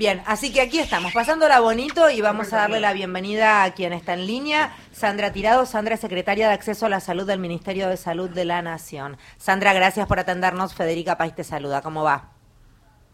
Bien, 0.00 0.22
así 0.24 0.50
que 0.50 0.62
aquí 0.62 0.78
estamos, 0.78 1.12
pasándola 1.12 1.60
bonito 1.60 2.08
y 2.08 2.22
vamos 2.22 2.54
a 2.54 2.56
darle 2.56 2.80
la 2.80 2.94
bienvenida 2.94 3.64
a 3.64 3.74
quien 3.74 3.92
está 3.92 4.14
en 4.14 4.26
línea, 4.26 4.74
Sandra 4.92 5.30
Tirado. 5.30 5.66
Sandra 5.66 5.98
secretaria 5.98 6.48
de 6.48 6.54
Acceso 6.54 6.86
a 6.86 6.88
la 6.88 7.00
Salud 7.00 7.26
del 7.26 7.38
Ministerio 7.38 7.86
de 7.86 7.98
Salud 7.98 8.30
de 8.30 8.46
la 8.46 8.62
Nación. 8.62 9.18
Sandra, 9.36 9.74
gracias 9.74 10.06
por 10.06 10.18
atendernos. 10.18 10.72
Federica 10.72 11.18
País 11.18 11.34
te 11.34 11.44
saluda. 11.44 11.82
¿Cómo 11.82 12.02
va? 12.02 12.39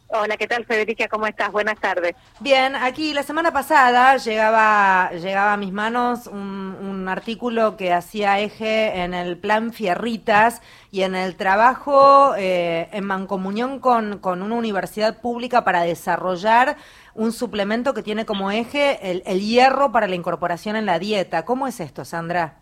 Hola, 0.09 0.37
¿qué 0.37 0.47
tal 0.47 0.65
Federica? 0.65 1.09
¿Cómo 1.09 1.27
estás? 1.27 1.51
Buenas 1.51 1.81
tardes. 1.81 2.15
Bien, 2.39 2.77
aquí 2.77 3.13
la 3.13 3.25
semana 3.25 3.53
pasada 3.53 4.17
llegaba, 4.19 5.11
llegaba 5.11 5.55
a 5.55 5.57
mis 5.57 5.73
manos 5.73 6.29
un, 6.29 6.77
un, 6.81 7.09
artículo 7.09 7.77
que 7.77 7.93
hacía 7.93 8.39
eje 8.39 9.03
en 9.03 9.15
el 9.15 9.37
plan 9.37 9.73
Fierritas 9.73 10.63
y 10.93 11.03
en 11.03 11.17
el 11.17 11.35
trabajo 11.35 12.37
eh, 12.37 12.89
en 12.93 13.05
mancomunión 13.05 13.81
con, 13.81 14.19
con, 14.19 14.43
una 14.43 14.55
universidad 14.55 15.21
pública 15.21 15.65
para 15.65 15.83
desarrollar 15.83 16.77
un 17.15 17.33
suplemento 17.33 17.93
que 17.93 18.05
tiene 18.05 18.25
como 18.27 18.53
eje 18.53 19.11
el, 19.11 19.25
el 19.27 19.41
hierro 19.41 19.91
para 19.91 20.07
la 20.07 20.15
incorporación 20.15 20.77
en 20.77 20.87
la 20.87 21.01
dieta. 21.01 21.45
¿Cómo 21.45 21.67
es 21.67 21.81
esto, 21.81 22.05
Sandra? 22.05 22.61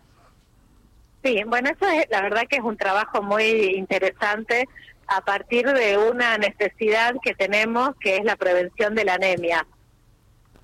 Sí, 1.23 1.41
bueno, 1.47 1.71
eso 1.71 1.87
es 1.91 2.05
la 2.11 2.21
verdad 2.21 2.43
que 2.47 2.57
es 2.57 2.63
un 2.63 2.77
trabajo 2.77 3.23
muy 3.23 3.73
interesante 3.75 4.67
a 5.07 5.21
partir 5.21 5.65
de 5.67 5.97
una 5.97 6.37
necesidad 6.37 7.15
que 7.23 7.33
tenemos, 7.33 7.91
que 7.99 8.17
es 8.17 8.23
la 8.23 8.35
prevención 8.35 8.95
de 8.95 9.05
la 9.05 9.15
anemia. 9.15 9.65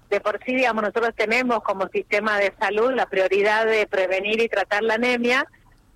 De 0.09 0.19
por 0.19 0.39
sí, 0.43 0.55
digamos, 0.55 0.83
nosotros 0.83 1.11
tenemos 1.15 1.63
como 1.63 1.87
sistema 1.87 2.37
de 2.37 2.53
salud 2.59 2.91
la 2.93 3.05
prioridad 3.05 3.65
de 3.65 3.87
prevenir 3.87 4.41
y 4.41 4.49
tratar 4.49 4.83
la 4.83 4.95
anemia, 4.95 5.47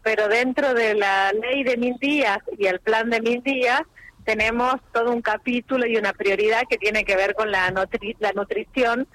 pero 0.04 0.28
dentro 0.28 0.74
de 0.74 0.94
la 0.94 1.34
ley 1.34 1.64
de 1.64 1.78
mil 1.78 1.98
días 2.00 2.38
y 2.58 2.68
el 2.68 2.80
plan 2.80 3.10
de 3.10 3.22
mil 3.22 3.42
días 3.44 3.82
tenemos 4.24 4.76
todo 4.94 5.12
un 5.12 5.22
capítulo 5.22 5.86
y 5.86 5.98
una 5.98 6.14
prioridad 6.14 6.64
que 6.70 6.78
tiene 6.78 7.04
que 7.04 7.16
ver 7.16 7.36
con 7.36 7.52
la, 7.52 7.70
nutri 7.72 8.16
la 8.20 8.32
nutrición 8.32 9.08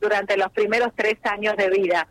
durante 0.00 0.36
los 0.36 0.50
primeros 0.52 0.88
tres 0.94 1.16
años 1.24 1.56
de 1.56 1.70
vida. 1.70 2.08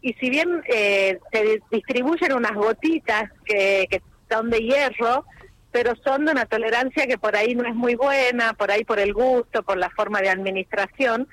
Y 0.00 0.12
si 0.14 0.30
bien 0.30 0.62
eh, 0.68 1.18
se 1.32 1.60
distribuyen 1.70 2.32
unas 2.32 2.54
gotitas 2.54 3.30
que, 3.44 3.86
que 3.90 4.00
son 4.30 4.48
de 4.50 4.60
hierro, 4.60 5.24
pero 5.80 5.94
son 6.04 6.24
de 6.24 6.32
una 6.32 6.44
tolerancia 6.44 7.06
que 7.06 7.18
por 7.18 7.36
ahí 7.36 7.54
no 7.54 7.64
es 7.64 7.72
muy 7.72 7.94
buena, 7.94 8.52
por 8.54 8.72
ahí 8.72 8.82
por 8.82 8.98
el 8.98 9.14
gusto, 9.14 9.62
por 9.62 9.78
la 9.78 9.88
forma 9.90 10.20
de 10.20 10.28
administración. 10.28 11.28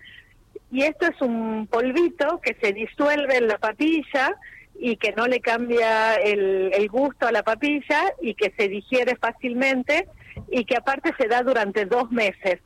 Y 0.72 0.84
esto 0.84 1.08
es 1.08 1.20
un 1.20 1.66
polvito 1.66 2.40
que 2.44 2.56
se 2.62 2.72
disuelve 2.72 3.38
en 3.38 3.48
la 3.48 3.58
papilla 3.58 4.36
y 4.76 4.98
que 4.98 5.14
no 5.14 5.26
le 5.26 5.40
cambia 5.40 6.14
el, 6.18 6.70
el 6.76 6.88
gusto 6.90 7.26
a 7.26 7.32
la 7.32 7.42
papilla 7.42 8.04
y 8.22 8.36
que 8.36 8.54
se 8.56 8.68
digiere 8.68 9.16
fácilmente 9.16 10.08
y 10.52 10.66
que 10.66 10.78
aparte 10.78 11.12
se 11.18 11.28
da 11.28 11.42
durante 11.42 11.86
dos 11.86 12.12
meses. 12.12 12.60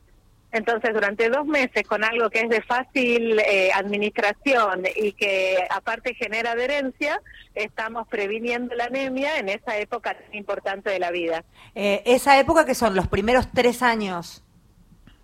Entonces, 0.52 0.94
durante 0.94 1.30
dos 1.30 1.46
meses, 1.46 1.84
con 1.88 2.04
algo 2.04 2.30
que 2.30 2.42
es 2.42 2.50
de 2.50 2.62
fácil 2.62 3.40
eh, 3.40 3.72
administración 3.74 4.84
y 4.96 5.12
que 5.12 5.58
aparte 5.70 6.16
genera 6.16 6.54
adherencia, 6.54 7.22
estamos 7.54 8.08
previniendo 8.08 8.74
la 8.76 8.86
anemia 8.86 9.38
en 9.38 9.50
esa 9.50 9.78
época 9.78 10.16
tan 10.16 10.34
importante 10.34 10.90
de 10.90 11.00
la 11.00 11.12
vida. 11.12 11.44
Eh, 11.76 12.02
esa 12.06 12.40
época 12.40 12.66
que 12.66 12.74
son 12.74 12.96
los 12.96 13.08
primeros 13.08 13.52
tres 13.54 13.84
años. 13.84 14.44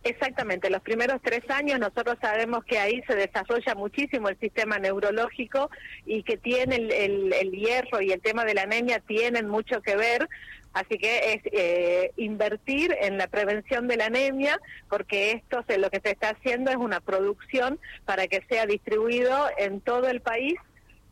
Exactamente, 0.03 0.70
los 0.70 0.84
primeros 0.84 1.20
tres 1.23 1.50
años 1.50 1.80
nosotros 1.80 2.18
sabemos 2.22 2.64
que 2.64 2.78
ahí 2.78 3.02
se 3.08 3.16
desarrolla 3.16 3.73
muchísimo 3.73 4.30
el 4.30 4.40
sistema 4.40 4.78
neurológico 4.78 5.72
y 6.06 6.22
que 6.22 6.38
tiene 6.38 6.76
el, 6.76 6.92
el, 6.92 7.34
el 7.34 7.52
hierro 7.52 8.00
y 8.02 8.12
el 8.12 8.22
tema 8.22 8.46
de 8.46 8.53
la 8.53 8.62
anemia 8.62 9.00
tienen 9.00 9.48
mucho 9.48 9.81
que 9.81 9.96
ver 9.96 10.30
Así 10.76 10.98
que 10.98 11.34
es 11.34 11.42
eh, 11.54 12.12
invertir 12.18 12.94
en 13.00 13.18
la 13.18 13.28
prevención 13.28 13.88
de 13.88 13.95
la 13.95 14.08
anemia, 14.08 14.59
porque 14.90 15.31
esto 15.31 15.64
se, 15.66 15.78
lo 15.78 15.90
que 15.90 16.02
se 16.02 16.12
está 16.12 16.31
haciendo 16.31 16.70
es 16.70 16.76
una 16.76 17.00
producción 17.00 17.80
para 18.04 18.28
que 18.28 18.44
sea 18.50 18.66
distribuido 18.66 19.48
en 19.58 19.80
todo 19.80 20.09
el 20.09 20.20
país 20.20 20.56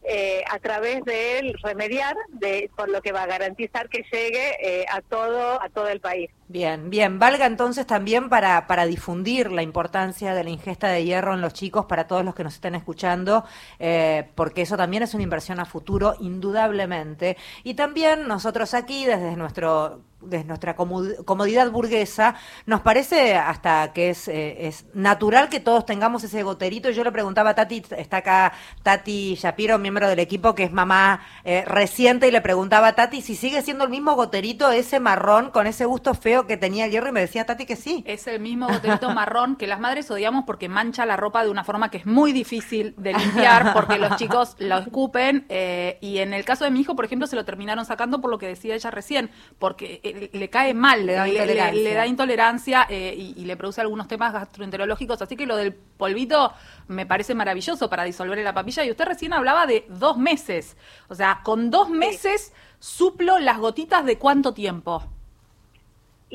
eh, 0.03 0.43
a 0.51 0.59
través 0.59 1.05
del 1.05 1.53
remediar, 1.63 2.13
de, 2.27 2.69
por 2.75 2.89
lo 2.89 3.01
que 3.01 3.13
va 3.13 3.23
a 3.23 3.27
garantizar 3.27 3.87
que 3.87 4.03
llegue 4.11 4.57
eh, 4.61 4.85
a 4.91 5.01
todo 5.01 5.61
a 5.61 5.69
todo 5.69 5.87
el 5.87 6.01
país. 6.01 6.29
Bien, 6.47 6.89
bien. 6.89 7.19
Valga 7.19 7.45
entonces 7.45 7.87
también 7.87 8.29
para, 8.29 8.67
para 8.67 8.85
difundir 8.85 9.51
la 9.51 9.63
importancia 9.63 10.33
de 10.35 10.43
la 10.43 10.49
ingesta 10.49 10.89
de 10.89 11.03
hierro 11.03 11.33
en 11.33 11.41
los 11.41 11.53
chicos 11.53 11.85
para 11.85 12.05
todos 12.05 12.23
los 12.25 12.35
que 12.35 12.43
nos 12.43 12.55
estén 12.55 12.75
escuchando, 12.75 13.45
eh, 13.79 14.29
porque 14.35 14.63
eso 14.63 14.75
también 14.77 15.03
es 15.03 15.13
una 15.13 15.23
inversión 15.23 15.59
a 15.59 15.65
futuro, 15.65 16.15
indudablemente. 16.19 17.37
Y 17.63 17.75
también 17.75 18.27
nosotros 18.27 18.73
aquí, 18.73 19.05
desde 19.05 19.35
nuestro 19.37 20.01
de 20.25 20.43
nuestra 20.45 20.73
comodidad 20.75 21.69
burguesa, 21.71 22.35
nos 22.65 22.79
parece 22.81 23.35
hasta 23.35 23.91
que 23.93 24.11
es, 24.11 24.27
eh, 24.27 24.67
es 24.67 24.85
natural 24.93 25.49
que 25.49 25.59
todos 25.59 25.85
tengamos 25.85 26.23
ese 26.23 26.43
goterito. 26.43 26.89
Yo 26.91 27.03
le 27.03 27.11
preguntaba 27.11 27.51
a 27.51 27.55
Tati, 27.55 27.83
está 27.97 28.17
acá 28.17 28.53
Tati 28.83 29.35
Shapiro, 29.35 29.77
miembro 29.79 30.07
del 30.07 30.19
equipo, 30.19 30.55
que 30.55 30.63
es 30.63 30.71
mamá 30.71 31.21
eh, 31.43 31.65
reciente, 31.65 32.27
y 32.27 32.31
le 32.31 32.39
preguntaba 32.41 32.87
a 32.87 32.95
Tati 32.95 33.21
si 33.21 33.35
sigue 33.35 33.61
siendo 33.61 33.83
el 33.83 33.89
mismo 33.89 34.15
goterito, 34.15 34.71
ese 34.71 34.99
marrón, 34.99 35.51
con 35.51 35.67
ese 35.67 35.85
gusto 35.85 36.13
feo 36.13 36.32
que 36.47 36.57
tenía 36.57 36.85
el 36.85 36.91
hierro, 36.91 37.09
y 37.09 37.11
me 37.11 37.21
decía 37.21 37.45
Tati 37.45 37.65
que 37.65 37.75
sí. 37.75 38.03
Es 38.07 38.27
el 38.27 38.39
mismo 38.39 38.67
goterito 38.67 39.09
marrón 39.13 39.55
que 39.55 39.67
las 39.67 39.79
madres 39.79 40.09
odiamos 40.11 40.43
porque 40.45 40.69
mancha 40.69 41.05
la 41.05 41.15
ropa 41.15 41.43
de 41.43 41.49
una 41.49 41.63
forma 41.63 41.89
que 41.89 41.97
es 41.97 42.05
muy 42.05 42.31
difícil 42.31 42.93
de 42.97 43.13
limpiar, 43.13 43.73
porque 43.73 43.97
los 43.97 44.15
chicos 44.17 44.55
lo 44.59 44.77
escupen, 44.79 45.45
eh, 45.49 45.97
y 46.01 46.17
en 46.19 46.33
el 46.33 46.45
caso 46.45 46.65
de 46.65 46.71
mi 46.71 46.81
hijo, 46.81 46.95
por 46.95 47.05
ejemplo, 47.05 47.27
se 47.27 47.35
lo 47.35 47.45
terminaron 47.45 47.85
sacando 47.85 48.21
por 48.21 48.29
lo 48.31 48.37
que 48.37 48.47
decía 48.47 48.75
ella 48.75 48.91
recién, 48.91 49.29
porque 49.59 50.29
le, 50.33 50.49
cae 50.49 50.73
mal, 50.73 51.05
le 51.05 51.13
da 51.13 51.27
intolerancia, 51.27 51.71
le, 51.71 51.83
le 51.83 51.93
da 51.93 52.07
intolerancia 52.07 52.87
eh, 52.89 53.15
y, 53.17 53.33
y, 53.41 53.45
le 53.45 53.55
produce 53.55 53.81
algunos 53.81 54.07
temas 54.07 54.33
gastroenterológicos. 54.33 55.21
Así 55.21 55.35
que 55.35 55.45
lo 55.45 55.55
del 55.55 55.73
polvito 55.73 56.53
me 56.87 57.05
parece 57.05 57.35
maravilloso 57.35 57.89
para 57.89 58.03
disolver 58.03 58.37
en 58.37 58.45
la 58.45 58.53
papilla. 58.53 58.83
Y 58.83 58.91
usted 58.91 59.05
recién 59.05 59.33
hablaba 59.33 59.65
de 59.65 59.85
dos 59.89 60.17
meses. 60.17 60.77
O 61.07 61.15
sea, 61.15 61.41
con 61.43 61.69
dos 61.69 61.89
meses 61.89 62.53
suplo 62.79 63.39
las 63.39 63.59
gotitas 63.59 64.05
de 64.05 64.17
cuánto 64.17 64.53
tiempo. 64.53 65.03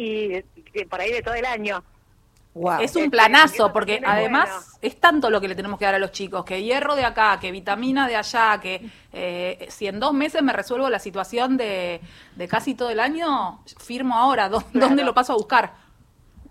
Y 0.00 0.84
por 0.84 1.00
ahí 1.00 1.10
de 1.10 1.22
todo 1.22 1.34
el 1.34 1.44
año. 1.44 1.82
Wow. 2.54 2.80
Es 2.80 2.94
un 2.94 3.10
planazo, 3.10 3.72
porque 3.72 4.00
además 4.04 4.48
bueno. 4.48 4.66
es 4.82 5.00
tanto 5.00 5.28
lo 5.28 5.40
que 5.40 5.48
le 5.48 5.54
tenemos 5.54 5.78
que 5.78 5.84
dar 5.84 5.94
a 5.94 5.98
los 5.98 6.12
chicos, 6.12 6.44
que 6.44 6.62
hierro 6.62 6.94
de 6.94 7.04
acá, 7.04 7.38
que 7.40 7.50
vitamina 7.50 8.06
de 8.06 8.16
allá, 8.16 8.58
que 8.60 8.88
eh, 9.12 9.66
si 9.70 9.86
en 9.86 9.98
dos 10.00 10.12
meses 10.12 10.42
me 10.42 10.52
resuelvo 10.52 10.88
la 10.88 10.98
situación 10.98 11.56
de, 11.56 12.00
de 12.36 12.48
casi 12.48 12.74
todo 12.74 12.90
el 12.90 13.00
año, 13.00 13.60
firmo 13.78 14.14
ahora, 14.14 14.48
¿dónde, 14.48 14.70
claro. 14.70 14.86
¿dónde 14.86 15.04
lo 15.04 15.14
paso 15.14 15.32
a 15.32 15.36
buscar? 15.36 15.72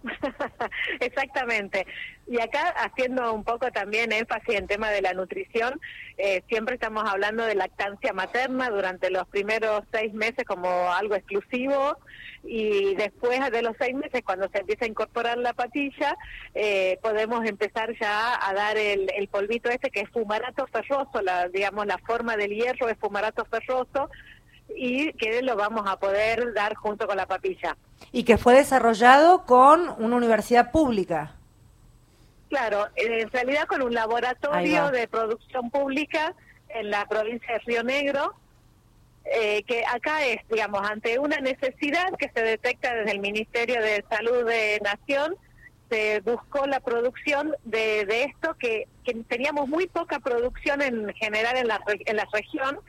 Exactamente. 0.99 1.85
Y 2.27 2.41
acá 2.41 2.69
haciendo 2.69 3.33
un 3.33 3.43
poco 3.43 3.71
también 3.71 4.11
énfasis 4.11 4.55
en 4.55 4.67
tema 4.67 4.89
de 4.89 5.01
la 5.01 5.13
nutrición, 5.13 5.79
eh, 6.17 6.43
siempre 6.49 6.75
estamos 6.75 7.09
hablando 7.09 7.45
de 7.45 7.55
lactancia 7.55 8.13
materna 8.13 8.69
durante 8.69 9.09
los 9.09 9.27
primeros 9.27 9.83
seis 9.91 10.13
meses 10.13 10.45
como 10.45 10.91
algo 10.91 11.15
exclusivo 11.15 11.97
y 12.43 12.95
después 12.95 13.39
de 13.51 13.61
los 13.61 13.75
seis 13.79 13.95
meses 13.95 14.21
cuando 14.23 14.47
se 14.49 14.59
empieza 14.59 14.85
a 14.85 14.87
incorporar 14.87 15.37
la 15.37 15.53
patilla 15.53 16.15
eh, 16.53 16.97
podemos 17.01 17.45
empezar 17.45 17.93
ya 17.99 18.39
a 18.41 18.53
dar 18.53 18.77
el, 18.77 19.09
polvito 19.29 19.69
este 19.69 19.89
que 19.89 20.01
es 20.01 20.09
fumarato 20.09 20.65
ferroso, 20.67 21.21
la, 21.21 21.49
digamos 21.49 21.85
la 21.85 21.97
forma 21.97 22.37
del 22.37 22.51
hierro 22.51 22.89
es 22.89 22.97
fumarato 22.97 23.45
ferroso 23.45 24.09
y 24.75 25.13
que 25.13 25.41
lo 25.41 25.55
vamos 25.55 25.83
a 25.87 25.99
poder 25.99 26.53
dar 26.53 26.75
junto 26.75 27.07
con 27.07 27.17
la 27.17 27.25
papilla. 27.25 27.77
Y 28.11 28.23
que 28.23 28.37
fue 28.37 28.53
desarrollado 28.55 29.45
con 29.45 29.89
una 29.97 30.15
universidad 30.15 30.71
pública. 30.71 31.35
Claro, 32.49 32.87
en 32.95 33.29
realidad 33.29 33.67
con 33.67 33.81
un 33.81 33.93
laboratorio 33.93 34.89
de 34.91 35.07
producción 35.07 35.69
pública 35.69 36.33
en 36.69 36.89
la 36.89 37.05
provincia 37.05 37.53
de 37.53 37.59
Río 37.59 37.83
Negro, 37.83 38.35
eh, 39.25 39.63
que 39.63 39.83
acá 39.85 40.25
es, 40.25 40.39
digamos, 40.49 40.81
ante 40.89 41.19
una 41.19 41.37
necesidad 41.39 42.15
que 42.17 42.31
se 42.33 42.41
detecta 42.41 42.95
desde 42.95 43.11
el 43.11 43.19
Ministerio 43.19 43.81
de 43.81 44.03
Salud 44.09 44.45
de 44.45 44.79
Nación, 44.81 45.35
se 45.89 46.21
buscó 46.21 46.65
la 46.65 46.79
producción 46.79 47.53
de, 47.65 48.05
de 48.05 48.23
esto, 48.23 48.55
que, 48.57 48.87
que, 49.03 49.13
teníamos 49.27 49.67
muy 49.67 49.87
poca 49.87 50.19
producción 50.19 50.81
en 50.81 51.13
general 51.15 51.57
en 51.57 51.67
la, 51.67 51.81
en 51.87 52.15
la 52.15 52.27
región, 52.31 52.79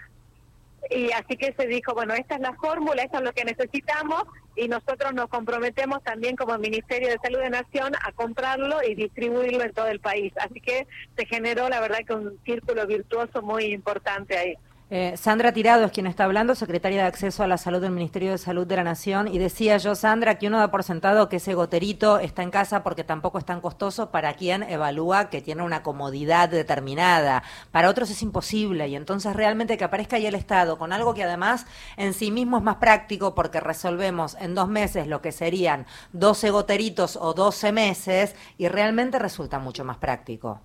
y 0.91 1.13
así 1.13 1.37
que 1.37 1.55
se 1.59 1.67
dijo, 1.67 1.95
bueno, 1.95 2.15
esta 2.15 2.37
es 2.37 2.41
la 2.41 2.55
fórmula, 2.55 3.03
esto 3.03 3.19
es 3.19 3.25
lo 3.25 3.33
que 3.33 3.45
necesitamos 3.45 4.25
y 4.57 4.69
nosotros 4.69 5.15
nos 5.15 5.29
comprometemos 5.29 6.03
también 6.03 6.37
como 6.37 6.59
Ministerio 6.59 7.09
de 7.09 7.19
Salud 7.23 7.39
de 7.39 7.51
Nación 7.51 7.93
a 8.05 8.13
comprarlo 8.13 8.83
y 8.83 8.95
distribuirlo 8.95 9.63
en 9.63 9.73
todo 9.73 9.87
el 9.87 10.01
país. 10.01 10.33
Así 10.39 10.61
que 10.61 10.87
se 11.17 11.27
generó, 11.27 11.69
la 11.69 11.81
verdad, 11.81 11.99
que 12.07 12.15
un 12.15 12.39
círculo 12.45 12.87
virtuoso 12.87 13.43
muy 13.43 13.67
importante 13.67 14.37
ahí. 14.37 14.55
Eh, 14.91 15.19
Sandra 15.19 15.53
Tirado 15.53 15.85
es 15.85 15.93
quien 15.93 16.07
está 16.07 16.25
hablando, 16.25 16.55
secretaria 16.55 17.03
de 17.03 17.09
Acceso 17.09 17.43
a 17.43 17.47
la 17.47 17.59
Salud 17.59 17.83
del 17.83 17.91
Ministerio 17.91 18.31
de 18.31 18.39
Salud 18.39 18.67
de 18.67 18.77
la 18.77 18.85
Nación, 18.85 19.29
y 19.29 19.37
decía 19.37 19.77
yo, 19.77 19.95
Sandra, 19.95 20.39
que 20.39 20.47
uno 20.47 20.59
da 20.59 20.71
por 20.71 20.83
sentado 20.83 21.29
que 21.29 21.37
ese 21.37 21.53
goterito 21.53 22.19
está 22.19 22.43
en 22.43 22.51
casa 22.51 22.83
porque 22.83 23.05
tampoco 23.05 23.37
es 23.37 23.45
tan 23.45 23.61
costoso 23.61 24.11
para 24.11 24.33
quien 24.33 24.63
evalúa 24.63 25.29
que 25.29 25.43
tiene 25.43 25.63
una 25.63 25.83
comodidad 25.83 26.49
determinada. 26.49 27.43
Para 27.71 27.91
otros 27.91 28.09
es 28.09 28.23
imposible, 28.23 28.89
y 28.89 28.97
entonces 28.97 29.37
realmente 29.37 29.77
que 29.77 29.85
aparezca 29.85 30.17
ahí 30.17 30.27
el 30.27 30.35
Estado 30.35 30.79
con 30.79 30.95
algo 30.95 31.13
que 31.13 31.25
además 31.25 31.67
en 31.99 32.15
sí 32.15 32.31
mismo 32.31 32.57
es 32.57 32.63
más 32.63 32.77
práctico 32.77 33.35
porque 33.35 33.61
resolvemos 33.61 34.39
en 34.41 34.55
dos 34.55 34.69
meses 34.69 35.07
lo 35.07 35.21
que 35.21 35.33
serían 35.33 35.85
12 36.15 36.49
goteritos 36.49 37.17
o 37.21 37.35
12 37.35 37.73
meses, 37.73 38.35
y 38.57 38.69
realmente 38.69 39.19
resulta 39.19 39.59
mucho 39.59 39.85
más 39.85 39.99
práctico. 39.99 40.63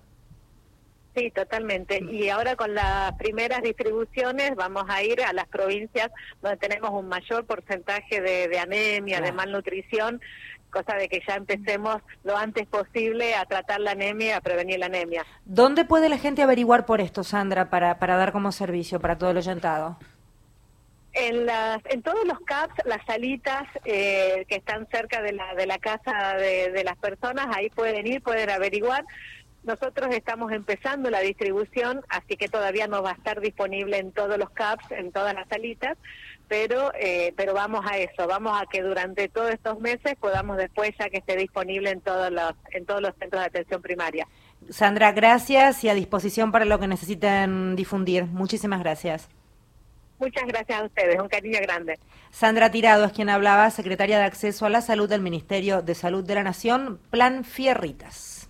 Sí, 1.14 1.30
totalmente. 1.30 2.02
Y 2.10 2.28
ahora 2.28 2.56
con 2.56 2.74
las 2.74 3.12
primeras 3.12 3.62
distribuciones 3.62 4.56
vamos 4.56 4.84
a 4.88 5.02
ir 5.04 5.22
a 5.22 5.32
las 5.32 5.46
provincias 5.46 6.10
donde 6.42 6.56
tenemos 6.56 6.90
un 6.90 7.06
mayor 7.08 7.46
porcentaje 7.46 8.20
de, 8.20 8.58
anemia, 8.58 9.20
de 9.20 9.30
malnutrición, 9.30 10.20
cosa 10.70 10.96
de 10.96 11.08
que 11.08 11.22
ya 11.26 11.36
empecemos 11.36 12.02
lo 12.24 12.36
antes 12.36 12.66
posible 12.66 13.36
a 13.36 13.44
tratar 13.44 13.78
la 13.80 13.92
anemia, 13.92 14.38
a 14.38 14.40
prevenir 14.40 14.80
la 14.80 14.86
anemia. 14.86 15.24
¿Dónde 15.44 15.84
puede 15.84 16.08
la 16.08 16.18
gente 16.18 16.42
averiguar 16.42 16.84
por 16.84 17.00
esto, 17.00 17.22
Sandra, 17.22 17.70
para, 17.70 18.00
para 18.00 18.16
dar 18.16 18.32
como 18.32 18.50
servicio 18.50 18.98
para 18.98 19.16
todo 19.16 19.30
el 19.30 19.36
oyentado? 19.36 19.96
En, 21.12 21.46
las, 21.46 21.80
en 21.84 22.02
todos 22.02 22.26
los 22.26 22.40
CAPS, 22.40 22.74
las 22.86 23.06
salitas 23.06 23.68
eh, 23.84 24.44
que 24.48 24.56
están 24.56 24.88
cerca 24.90 25.22
de 25.22 25.32
la, 25.32 25.54
de 25.54 25.66
la 25.66 25.78
casa 25.78 26.34
de, 26.38 26.72
de 26.72 26.82
las 26.82 26.96
personas, 26.96 27.46
ahí 27.54 27.70
pueden 27.70 28.04
ir, 28.04 28.20
pueden 28.20 28.50
averiguar. 28.50 29.04
Nosotros 29.64 30.14
estamos 30.14 30.52
empezando 30.52 31.10
la 31.10 31.20
distribución, 31.20 32.02
así 32.08 32.36
que 32.36 32.48
todavía 32.48 32.86
no 32.86 33.02
va 33.02 33.10
a 33.10 33.14
estar 33.14 33.40
disponible 33.40 33.98
en 33.98 34.12
todos 34.12 34.38
los 34.38 34.50
CAPS, 34.50 34.92
en 34.92 35.10
todas 35.10 35.34
las 35.34 35.48
salitas, 35.48 35.96
pero 36.48 36.92
eh, 36.94 37.32
pero 37.36 37.54
vamos 37.54 37.84
a 37.90 37.96
eso, 37.96 38.26
vamos 38.26 38.60
a 38.60 38.66
que 38.66 38.82
durante 38.82 39.28
todos 39.28 39.50
estos 39.50 39.80
meses 39.80 40.16
podamos 40.20 40.58
después 40.58 40.90
ya 40.98 41.08
que 41.08 41.18
esté 41.18 41.36
disponible 41.36 41.90
en 41.90 42.02
todos 42.02 42.30
los 42.30 42.52
en 42.72 42.84
todos 42.84 43.00
los 43.00 43.14
centros 43.18 43.40
de 43.40 43.46
atención 43.46 43.80
primaria. 43.80 44.28
Sandra, 44.68 45.12
gracias 45.12 45.82
y 45.84 45.88
a 45.88 45.94
disposición 45.94 46.52
para 46.52 46.66
lo 46.66 46.78
que 46.78 46.86
necesiten 46.86 47.74
difundir. 47.74 48.24
Muchísimas 48.24 48.80
gracias. 48.80 49.28
Muchas 50.18 50.44
gracias 50.46 50.80
a 50.80 50.84
ustedes, 50.84 51.20
un 51.20 51.28
cariño 51.28 51.58
grande. 51.60 51.98
Sandra 52.30 52.70
Tirado 52.70 53.04
es 53.04 53.12
quien 53.12 53.28
hablaba, 53.28 53.70
secretaria 53.70 54.18
de 54.18 54.24
Acceso 54.24 54.66
a 54.66 54.70
la 54.70 54.80
Salud 54.80 55.08
del 55.08 55.20
Ministerio 55.20 55.82
de 55.82 55.94
Salud 55.94 56.24
de 56.24 56.34
la 56.34 56.42
Nación, 56.42 56.98
Plan 57.10 57.44
Fierritas. 57.44 58.43